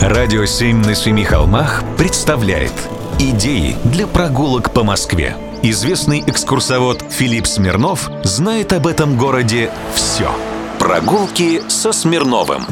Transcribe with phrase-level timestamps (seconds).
[0.00, 2.72] Радио «Семь на семи холмах» представляет
[3.18, 5.36] Идеи для прогулок по Москве.
[5.62, 10.30] Известный экскурсовод Филипп Смирнов знает об этом городе все.
[10.78, 12.62] Прогулки со Смирновым.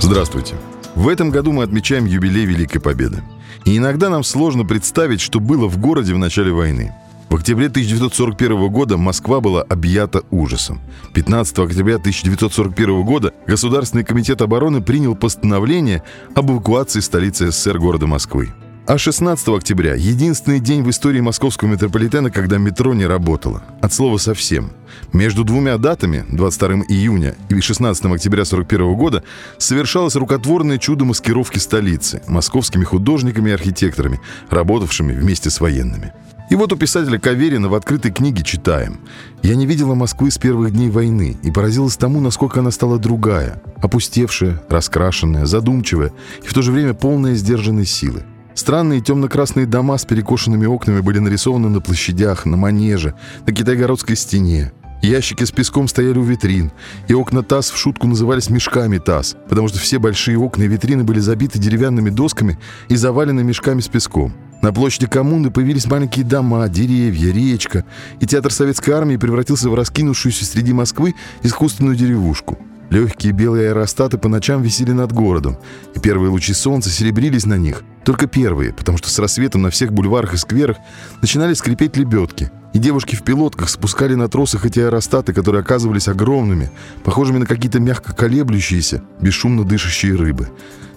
[0.00, 0.54] Здравствуйте.
[0.94, 3.22] В этом году мы отмечаем юбилей Великой Победы.
[3.64, 6.94] И иногда нам сложно представить, что было в городе в начале войны.
[7.28, 10.80] В октябре 1941 года Москва была объята ужасом.
[11.12, 16.02] 15 октября 1941 года Государственный комитет обороны принял постановление
[16.34, 18.48] об эвакуации столицы СССР города Москвы.
[18.86, 23.62] А 16 октября– единственный день в истории московского метрополитена, когда метро не работало.
[23.82, 24.72] От слова совсем.
[25.12, 29.22] Между двумя датами, 22 июня и 16 октября 1941 года,
[29.58, 36.14] совершалось рукотворное чудо маскировки столицы московскими художниками и архитекторами, работавшими вместе с военными.
[36.50, 39.00] И вот у писателя Каверина в открытой книге читаем.
[39.42, 43.62] «Я не видела Москвы с первых дней войны и поразилась тому, насколько она стала другая,
[43.82, 46.12] опустевшая, раскрашенная, задумчивая
[46.42, 48.22] и в то же время полная сдержанной силы.
[48.54, 53.14] Странные темно-красные дома с перекошенными окнами были нарисованы на площадях, на манеже,
[53.46, 54.72] на китайгородской стене.
[55.00, 56.72] Ящики с песком стояли у витрин,
[57.06, 61.04] и окна ТАСС в шутку назывались мешками ТАСС, потому что все большие окна и витрины
[61.04, 64.34] были забиты деревянными досками и завалены мешками с песком.
[64.60, 67.84] На площади коммуны появились маленькие дома, деревья, речка,
[68.18, 72.58] и театр советской армии превратился в раскинувшуюся среди Москвы искусственную деревушку.
[72.90, 75.58] Легкие белые аэростаты по ночам висели над городом,
[75.94, 77.82] и первые лучи солнца серебрились на них.
[78.04, 80.78] Только первые, потому что с рассветом на всех бульварах и скверах
[81.20, 86.70] начинали скрипеть лебедки, и девушки в пилотках спускали на тросах эти аэростаты, которые оказывались огромными,
[87.04, 90.48] похожими на какие-то мягко колеблющиеся, бесшумно дышащие рыбы.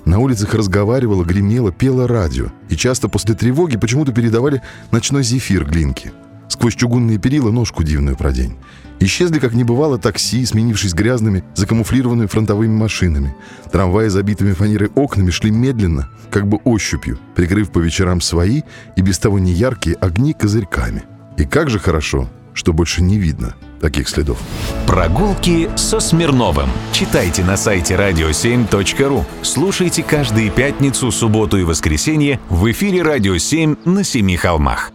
[0.06, 2.48] На улицах разговаривало, гремело, пело радио.
[2.70, 6.12] И часто после тревоги почему-то передавали ночной зефир Глинки.
[6.48, 8.58] Сквозь чугунные перила ножку дивную продень.
[9.00, 13.36] Исчезли, как не бывало, такси, сменившись грязными, закамуфлированными фронтовыми машинами.
[13.72, 18.62] Трамваи, забитыми фанерой окнами, шли медленно, как бы ощупью, прикрыв по вечерам свои
[18.96, 21.04] и без того неяркие огни козырьками.
[21.38, 24.40] И как же хорошо, что больше не видно таких следов.
[24.86, 26.70] Прогулки со Смирновым.
[26.94, 29.26] Читайте на сайте radio7.ru.
[29.42, 34.92] Слушайте каждые пятницу, субботу и воскресенье в эфире «Радио 7» на Семи холмах.